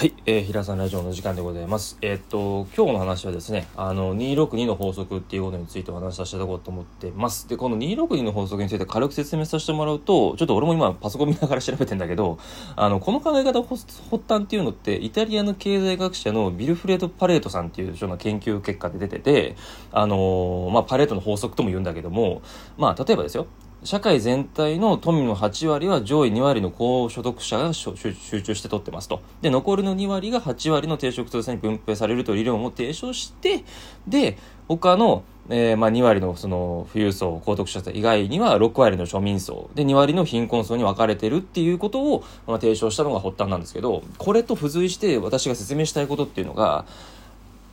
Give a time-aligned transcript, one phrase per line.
[0.00, 1.98] はい、えー、平さんラジオの時間でございます。
[2.00, 7.46] えー、っと、今日の話はですね、あの、262の法則っていうことについてお話しさせていただこうと思ってます。
[7.50, 12.38] で、この262の法則について軽く説明させてもらうと、ちょっと俺も今パソコン見ながら調べてんだけど、
[12.76, 13.86] あの、この考え方発
[14.26, 19.56] 端っていうのって、イタリアの経済学者のビルフレード・パレートさんっていう人の研究結果で出てて、
[19.92, 22.40] あのー、まあ、パレートの法則とも言うんだけども、
[22.78, 23.46] まあ、例えばですよ、
[23.82, 29.22] 社会全体の富の8割は上位2割の高所得者が集中して取ってますと。
[29.40, 33.64] で、残りの2割が8割の低所得者に分配されるという理論を提唱して、
[34.06, 34.36] で、
[34.68, 46.84] 他の、えー、まあ2割のその富裕層、高得者以外には6割の庶民層、で2割の貧困層に分かれてるっていうことを、まあ、提唱したのが発端なんですけど、これと付随して私が説明したいことっていうのが、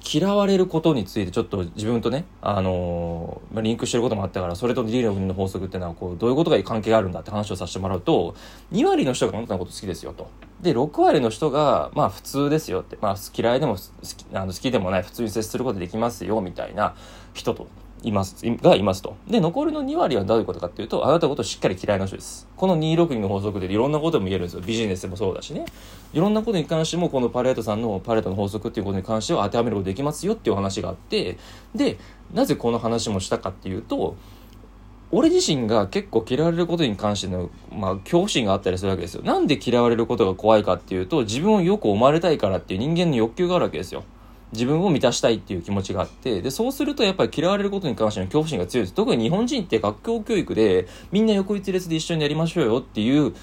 [0.06, 8.36] 嫌われることについてちょっと自分とね、あのー、リンクしてることもあったから、それとリーダーの法則っていうのは、こう、どういうことが関係があるんだって話をさせてもらうと、
[8.72, 10.30] 2割の人があなたのこと好きですよと。
[10.62, 16.95] で、6割の人が、まあ普通ですよって、まあ嫌いでも好きあの好きでもない、普通に接することできますよ、みたいな
[17.34, 17.67] 人と。
[18.03, 19.16] います、がいますと。
[19.28, 22.48] で、残りの2割はどういうことかっていうと、あなたのことをしっかり嫌いな人です。
[22.56, 24.62] この262の法則でいろんなことも言えるんですよ。
[24.62, 25.66] ビジネスでもそうだしね。
[26.14, 31.38] いろんなことに関しても、このパレートさんのパレートの法則っていうことに関しては当てはめることできますよっていう話があって、
[31.76, 31.98] で、
[32.34, 34.16] なぜこの話もしたかっていうと、
[35.09, 39.23] 俺自身が結構嫌われることに関しての、まあ、恐怖心があったりするわけですよ。
[39.23, 44.04] なんで嫌われることが怖いかっていうと、自分をよく思われたいからっていう人間の欲求があるわけですよ。
[44.53, 48.94] 自分を満たしたいっていう気持ちがあって、で、そうするとやっぱり嫌われることに関しての恐怖心が強いです。
[48.94, 53.34] 特に日本人って学校教育でみんな横一列で一緒にやりましょうよっていう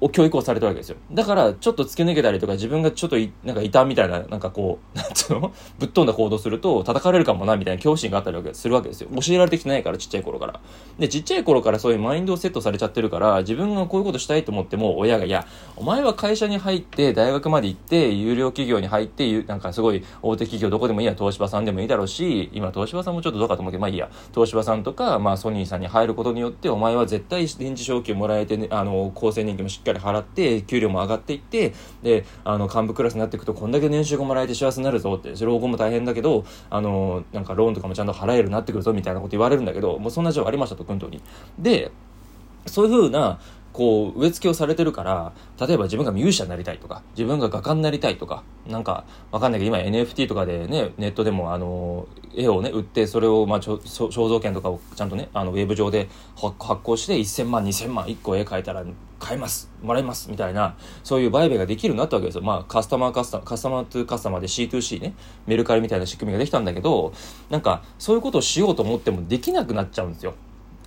[0.00, 0.96] を教育をされたわけですよ。
[1.12, 5.52] だから、ちょっと突き抜けたりとか、自分がちょっとなんかいたみたいな、なんかこう、 なんつうの？
[5.78, 9.08] ぶっ飛んだ行動すると、叩かれるかもな、みたいな恐怖心があったりするわけですよ。
[9.14, 10.60] 教えられてきてないから、ちっちゃい頃から。
[10.98, 41.22] で、ちっちゃい頃からそういうマインドをセットされちゃってるから、自分がこういうことしたいと思っても、親が、いや、お前は会社に入って、大学まで行って、有料企業に入って、なんかすごい大手企業どこでもいいや、東芝さんでもいいだろうし、今東芝さんもちょっとどうかと思うけど、まあいいや、東芝さんとか、まあソニーさんに入ることによって、お前は絶対臨時昇給もらえて、ね、あの、厚生年金もしかり払って、給料も上がっていって、で、あの、幹部クラスになっていくと、こんだけ年収がもらえて幸せになるぞって、老後も大変だけど、あの、なんかローンとかもちゃんと払えるようになってくるぞみたいなこと言われるんだけど、もうそんな情報ありましたと、君とに。
[41.58, 41.90] で、
[42.66, 43.40] そういうふうな、
[43.76, 58.82] こう、植え付けをされてるから、例えば自分がミュージシャンになりたいとか、自分が画家になりたいとか、なんか、わかんないけど、今 NFT とかでね、ネットでも、あの、絵をね、売って、それを、まあ、肖像権とかをちゃんとね、あの、ウェブ上で発行して、1000万、2000万、1個絵描いたら、
[59.18, 62.44] 買えます、もらえます、みたいな、そういう売買ができるようになったわけですよ。
[62.44, 65.14] まあ、カスタマーカスタ、カスタマートゥカスタマーで C2C ね、
[65.46, 67.12] メルカリみたいな仕組みができたんだけど、
[67.50, 70.34] なんか、そういうことをしようと思ってもできなくなっちゃうんですよ。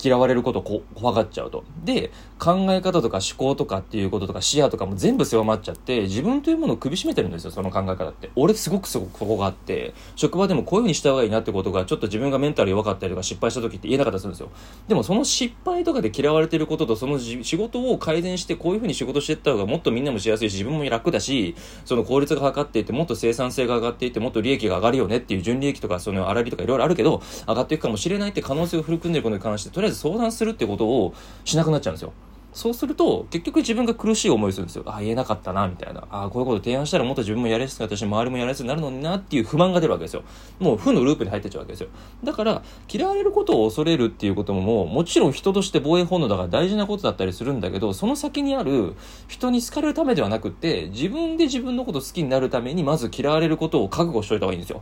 [0.01, 1.63] 嫌われることを怖がっちゃうと。
[1.83, 8.29] で、考え方とか思考とかっていうこととか視野とかも全部狭まっちゃって、自分というものを首絞めてるんですよ、その考え方って。
[8.35, 14.49] 俺すごくすごくここがあって、職場でもこういう風にした方がいいなってことが、ちょっと自分がメンタル弱かったりとか失敗した時って言えなかったりするんですよ。
[14.87, 21.55] でもその失敗とかで嫌われてることと、その仕事を改善して、こういう風に仕事していった方がもっとみんなもしやすいし、自分も楽だし、
[21.85, 31.13] その効率が測っていって、もっと生産性が上がっていって、もっと利益が上がるよねっていう純利益とか、その粗利とかいろいろあるけど、上がっていくかもしれないって可能性を含んでることに関して、とりあえず相談するってことを
[31.45, 32.13] しなくなっちゃうんですよ。
[32.51, 34.83] そうすると、結局自分が苦しい思いするんですよ。
[34.87, 36.07] あ、言えなかったな、みたいな。
[36.09, 40.23] あ、こういうこと提案したらもっと自分もやりやすかったし、周りもやりやすくなるのになっていう不満が出るわけですよ。
[40.59, 41.89] もう負のループに入ってっちゃうわけですよ。
[42.23, 48.95] だから、嫌われることを恐れるっていうこともも、もちろん人として防衛本能だから大事なことだったりするんだけど、その先にある
[49.27, 54.81] 人に好かれるためではなくって、自分で自分のこと好きになるために、まず嫌われることを覚悟しといた方がいいんですよ。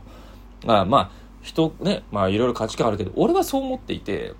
[0.66, 1.10] あまあ、
[1.42, 4.32] 人ね、まあいろいろ価値観あるけど、俺はそう思っていて、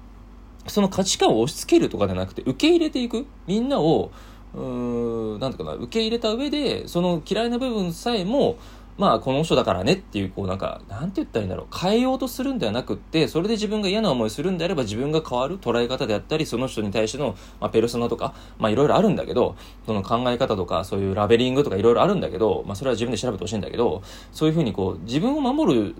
[0.68, 3.26] その価値観を押し付けるとかじゃなくて、受け入れていく。
[3.46, 4.10] みんなを、
[4.54, 8.58] うーん、なんていうかな、受け入れた上で、その嫌いな部分さえも、
[8.98, 11.78] まあ、この人だからねっていう、こうなんか、なんて言ったらいいんだろう。
[11.78, 19.54] 変えようとするんではなくって、それで自分が嫌な思いするんであれば自分が変わる捉え方であったり、その人に対しての、まあ、ペルソナとか、まあ、いろいろあるんだけど、
[19.86, 24.02] その考え方とか、そういうラベリングとかいろいろあるんだけど、まあ、それは自分で調べてほしいんだけど、
[24.32, 25.94] そういうふうにこう、自分を守る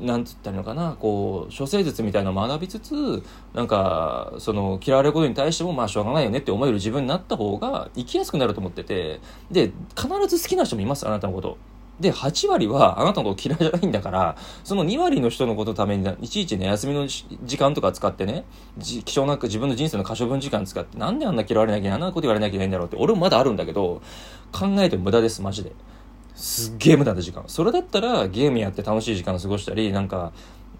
[0.00, 3.22] なんつったのかな、こう、処世術みたいなのを学びつつ、
[3.54, 9.20] なんか、その、嫌われることに対しても、まあ、しょうがないよねって思える自分になった方が、生きやすくなると思ってて、
[9.50, 11.56] で、必ず好きな人もいます、あなたのこと。
[12.00, 18.44] で、8割はあなたのこと嫌いじゃないんだから、その2割の人のことのために、いちいちね、休みの時間とか使ってね、
[18.80, 24.02] 貴重な自分の人生の可処分時間使って、なんであんな嫌われなきゃいけない、あんなこと言われなきゃいけないんだろうって、俺もまだあるんだけど、
[24.52, 25.72] 考えても無駄です、マジで。
[26.34, 27.44] すっげえ無駄な時間。
[27.46, 30.32] それだったらゲームやって楽しい時間過ごしたり、なんか、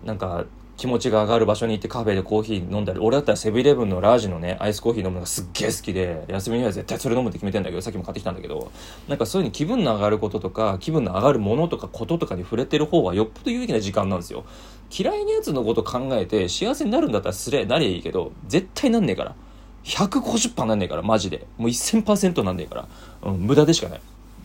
[0.05, 0.45] なんか、
[0.77, 8.73] 気持ちが上がる場所に行ってカフェでコーヒー飲んだり、俺だったらセブンイレブンのラージのね、アイスコーヒー飲むのがすっげえ好きで、休みには絶対それ飲むって決めてんだけど、さっきも買ってきたんだけど、
[9.09, 14.45] なんかそういうふうに気分の上がることとか、気分の上がるものとかこととかに触れてる方がよっぽど有益な時間なんですよ。
[14.91, 19.37] 嫌いなやつのこと考えて幸せになるんだったらすれ、なりゃいいけど、絶対なんねえから。
[19.85, 21.47] 150%なんねえから、マジで。
[21.57, 22.89] もう1000%なんねえから。
[23.23, 24.01] うん、無駄でしかない。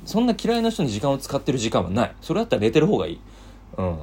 [0.10, 2.16] そんな嫌いな人に時間を使ってる時間はない。
[2.20, 3.20] それだったら寝てる方がいい。
[3.78, 4.00] うん。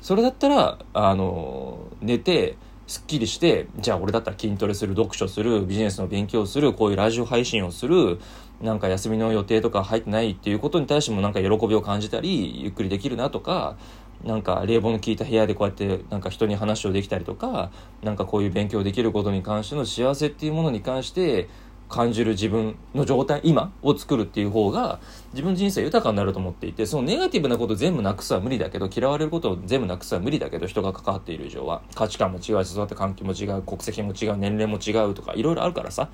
[0.00, 8.18] それだったら、あの、寝て、すっきりして、じゃあ俺だったら筋トレする、読書する、ビジネスの勉強する、こういうラジオ配信をする、
[8.62, 13.76] なんか休みの予定とか入ってないっていうことに対してもなんか喜びを感じたり、ゆっくりできるなとか、
[14.24, 17.70] なんか冷房の効いた部屋でこうやってなんか人に話をできたりとか、
[18.02, 21.48] なんかこういう勉強できることに関しての幸せっていうものに関して、
[21.90, 25.00] 感じる自分の状態今を作るっていう方が
[25.32, 36.08] 自分人生豊かになると思っていてそのネガティブなこと全部なくすは無理だけど嫌われることを全部なくすは無理だけど人が関わっている以上は価値観も違うし育った環境も違う国籍も違う年齢も違うとかいろいろあるからさ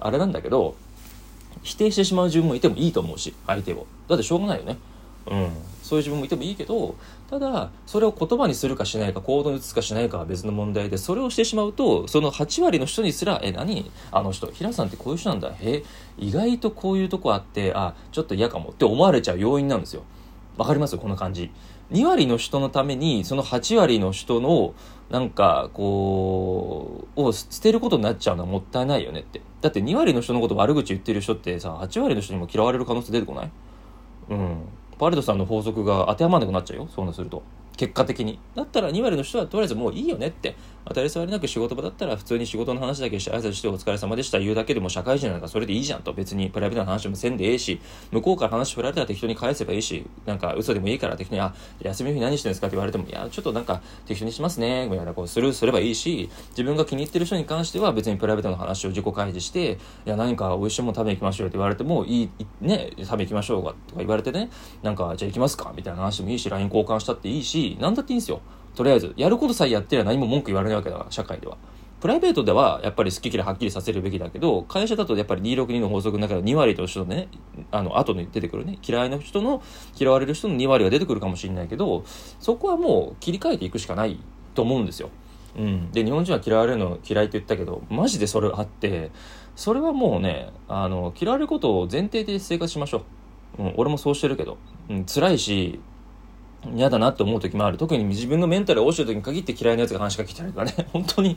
[0.00, 0.74] あれなんだけど
[1.62, 3.86] 否定してしまう自分もいてもいいと思うし相手を。
[4.08, 4.78] だってしょうがないよね。
[5.26, 5.50] うん。
[5.82, 6.94] そういう自分もいてもいいけど
[7.30, 13.88] ただそれを言葉にするかしないか行動に移すかしないかは別の問題でそれをしてしまうとその8割の人にすら「え何？
[14.10, 15.54] あの人平さんってこういう人なんだ。
[15.60, 15.84] え
[16.18, 20.02] 意外とこういうとこあってあちょっと嫌かも」って思われちゃう要因なんですよ。
[20.56, 20.98] わかります？
[20.98, 21.52] この感じ。
[21.92, 24.74] 2割の人のためにその8割の人の
[25.08, 29.40] なんかこうを捨てることになっちゃうのはもったいないよねって。
[29.60, 33.50] だって2割の人のこと悪口言ってる人ってさ8割の人にも嫌われる可能性出てこない？
[34.30, 34.62] うん。
[35.00, 37.42] パレトさんの法則が当てはまらなくなっちゃうよそうすると。
[37.80, 38.38] 結果的に。
[38.54, 40.54] だったら2割の人はとりあえずもういいよねって。
[40.84, 46.12] 当たり障りなく仕事場だったら普通に仕事の話だけして挨拶してお疲れ様でした言うだけでも社会人なんかそれでいいじゃんと。
[46.12, 47.80] 別にプライベートな話もせんでええし
[48.10, 62.30] 向こうから話振られたら適当に返せばいいしなんか嘘でもいいから適当にあ休みの日何してるんですかって言われてもいやちょっとなんか適当にしますねみたいなこうスルーすればいいし自分が気に入ってる人に関しては別にプライベートの話を自己開示していや何か美味しいもの食べに行きましょうって言われてもいい
[62.60, 64.50] ね食べ行きましょうかとか言われてね
[64.82, 68.40] なんかじゃあ行きますかみたいな話もいいし LINE 交換したっていいし何だっていいんですよ
[68.74, 71.56] とりあえず、やることさえやってりゃ何も文句言われないわけだから、社会では。
[72.00, 77.28] プライベートではやっぱり好き嫌いはっきりさせるべきだけど、会社だとやっぱり262の法則の中で2割と人ね、
[77.70, 79.62] あの、後に出てくるね、嫌いな人の、
[79.98, 82.04] 嫌われる人の2割が出てくるかもしれないけど、
[82.38, 84.18] そこはもう切り替えていくしかない
[84.54, 85.10] と思うんですよ。
[85.58, 85.92] うん。
[85.92, 89.10] で、日本人は嫌われるの嫌いって言ったけど、マジでそれあって、
[89.54, 93.02] それはもうね、あの、嫌われることを前提で生活しましょ
[93.58, 93.62] う。
[93.62, 94.56] うん、俺もそうしてるけど、
[94.88, 95.80] うん、辛いし、
[96.74, 97.78] 嫌だなって思う時もある。
[97.78, 101.36] 特に自分のメンタルが落ちてる時に限って嫌いなやつが話しかけてないからね、 本当に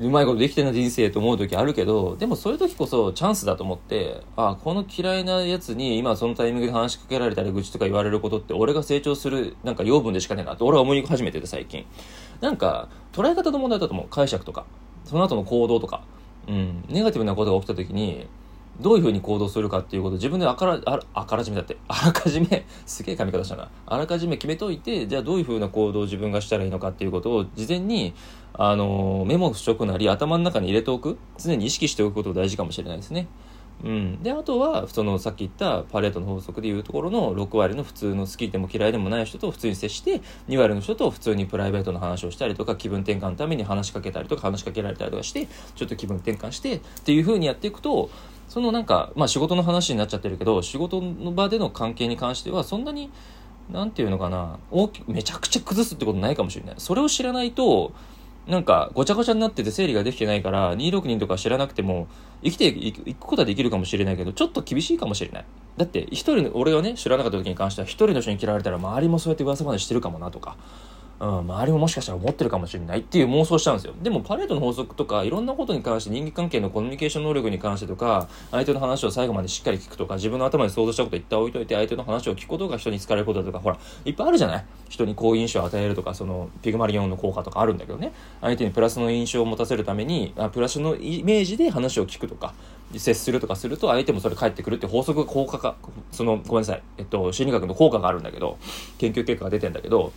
[0.00, 11.84] うまいことできてるな人生と思う時あるけど、でもそういう時こそチャンスだと思って、あ、この嫌いなやつに今そのタイミングで話しかけられたり愚痴とか言われることって俺が成長するなんか養分でしかねえなって俺は思い始めてて最近。
[12.40, 14.06] なんか捉え方の問題だと思う。
[14.08, 14.64] 解釈とか。
[15.04, 16.02] その後の行動とか。
[16.48, 16.84] うん。
[16.88, 18.26] ネガティブなことが起きた時に、
[18.80, 21.76] どういうふうに行動するかっていうことを自分であからあらあからじめだって。
[21.88, 23.68] あらかじめ すげえ髪型したな。
[23.86, 28.14] あらかじめ決めといてじゃあどういうふうな行動を自分がしたらいいのかっていうことを事前に
[28.54, 31.18] あのメモしとくなり頭の中に入れておく。
[31.38, 33.28] 常に意識しておくことが大事かもしれないですね。
[33.84, 48.08] うん、であとはそのさっき言ったパレートの法則でいうところの6割の普通の好きでも嫌いでもない人と普通に接して2割の人と普通にプライベートの話をしたりとか気分転換のために話しかけたりとか話しかけられたりとかしてちょっと気分転換してっていうふうにやっていくと
[48.48, 53.10] そのなんか、まあ仕事の話になっちゃってるけど、仕事の場での関係に関しては、そんなに、
[53.70, 56.74] なんていうのかな、大きめちゃくちゃ崩すってことないかもしれない。
[56.78, 57.92] それを知らないと、
[58.46, 62.06] なんか、ごちゃごちゃになってて整理ができてないから、26人とか知らなくても、
[62.44, 65.44] 生きていくことはできるかもしれないけど、ちょっと厳しいかもしれない。
[65.76, 70.56] だって、一人の、俺がね、知らなかった時に関しては、一人の人に嫌われたら、周りもそうやって噂までしてるかもなとか、
[71.18, 73.94] うん、周りももしかしたら思ってるかもしれないっていう妄想しちゃうんですよ。
[74.02, 84.64] でもパレードの法則とかいろんなことに関して人間関係のコミュニケーション能力に関してとか相手の話を最後までしっかり聞くとか自分の頭で想像したこと一旦置いといて相手の話を聞くことが人に疲れることだとかほらいっぱいあるじゃない？
[84.90, 88.12] 人に好印象を与えるとかそのピグマリオンの効果とかあるんだけどね。
[88.42, 92.52] 相手にプラスの印象を持たせるためにあプラスのイメージで話を聞くとか
[92.94, 95.76] 接するとかすると相手もそれ返ってくるって法則効果か
[96.12, 96.82] そのごめんなさい。
[96.98, 98.58] えっと心理学の効果があるんだけど
[98.98, 100.12] 研究結果が出てんだけど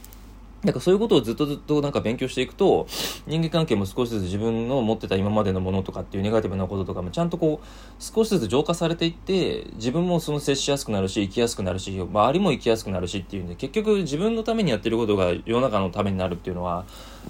[0.64, 2.86] なんかそういうことをずっとずっとなんか勉強していくと、
[3.28, 7.66] 人間関係も少しずつ自分の持ってた今までのものとかっていうネガティブなこととかもちゃんとこう、
[8.04, 16.86] 少しずつ浄化されていって、自分もその接しやすくなるし、生きやすくなるし、周りも生きやすくなるしっていうんで、結局自分のためにやってることが世の中のためになるっていうのは、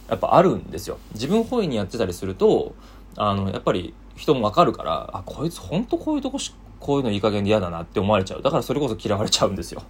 [0.09, 0.97] やっぱあるんですよ。
[1.13, 2.73] 自分本位にやってたりすると、
[3.15, 8.41] あの、やっぱり人もわかるから、あ、こいつ本当こういうとこし、こういうのいい加減で嫌だなって思われちゃう。
[8.41, 9.83] だからそれこそ嫌われちゃうんですよ。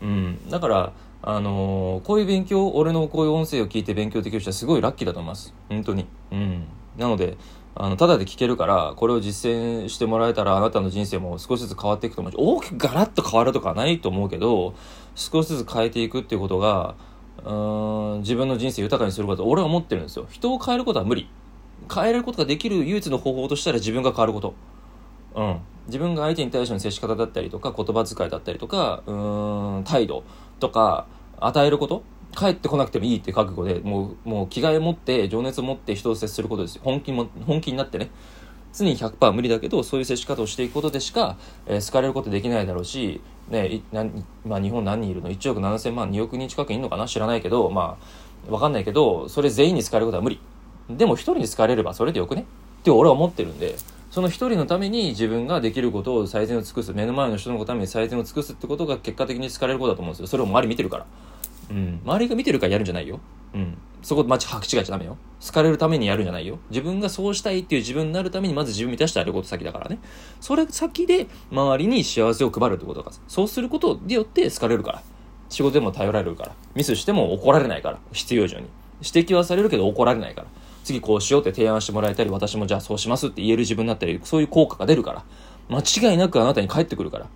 [0.00, 0.48] うん。
[0.48, 0.92] だから、
[1.26, 5.54] あの、こういう勉強、俺のこういう音声を聞いて勉強できる人はすごいラッキーだと思います。
[5.70, 6.06] 本当に。
[6.30, 6.64] うん。
[6.98, 7.38] なので、
[7.74, 12.32] あの、ただで聞けるから、これを実践してもらえたら、あなたの人生も少しずつ変わっていくと思う。
[12.36, 14.74] 大きくガラッと変わるとかはないと思うけど、
[15.14, 16.94] 少しずつ変えていくっていうことが、
[17.42, 20.26] うん、自分の人生豊かにすること俺は思ってるんですよ。
[20.30, 21.28] 人を変えることは無理。
[21.92, 24.54] 変えることができる唯一の方法としたら自分が変わること。
[25.34, 25.60] うん。
[25.86, 29.12] 自分が相手に対しての接し方だったりとか、言葉遣いだったりとか、う
[29.80, 30.22] ん、態度
[30.60, 31.06] とか、
[31.40, 32.02] 与えること？
[32.36, 36.82] 帰ってこなくてもいいって覚悟で、もう、もう気概を持って、情熱を持って人と接することですよ。
[36.84, 38.10] 本気も、本気になってね。
[38.76, 41.36] 常に100%無理だけど、そういう接し方をしていくことでしか、
[41.66, 43.82] えー、好かれることできないだろうし、ね、
[44.44, 47.06] まあ、日本何人いるの ?1 億7000万、2億人近くいるのかな？
[47.06, 47.98] 知らないけど、ま
[48.48, 50.40] あ、わかんないけど、それ全員に好かれることは無理。
[50.90, 52.42] でも一人に好かれればそれでよくね？
[52.80, 53.76] って俺は思ってるんで、
[54.14, 60.28] その一人のために自分ができることを最善を尽くす、目の前の人のために最善を尽くすってことが結果的に好かれることだと思うんですよ。
[60.28, 61.06] それを周り見てるから。
[61.72, 62.00] うん。
[62.04, 63.18] 周りが見てるからやるんじゃないよ。
[63.54, 63.76] うん。
[64.02, 65.16] そこ、間違えちゃダメよ。
[65.44, 66.60] 好かれるためにやるんじゃないよ。
[66.70, 69.98] 自分がそうしたいっていう自分になるために、まず自分満たしてあげること先だからね。
[70.40, 73.16] それ先で、周りに幸せを配るってことだか。
[73.26, 75.02] そうすることによって好かれるから。
[75.48, 76.52] 仕事でも頼られるから。
[76.76, 77.98] ミスしても怒られないから。
[78.12, 78.66] 必要以上に。
[79.04, 80.46] 指摘はされるけど怒られないから。
[80.84, 85.24] 次こうしようって提案してもらえたり、私もじゃあそうしますって言える自分だったり、そういう効果が出るから。
[85.68, 87.26] 間違いなくあなたに返ってくるから。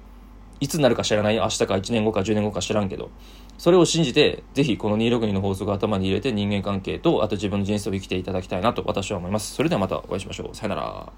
[0.61, 1.37] いつになるか知らない。
[1.37, 3.11] 明日か1年後か10年後か知らんけど。
[3.57, 9.55] それを信じて、ぜひこの262の法則を頭に入れて人間関係と、あと自分の人生を生きていただきたいなと私は思います。
[9.55, 10.57] それではまたお会いしましょう。
[10.57, 11.13] さよなら。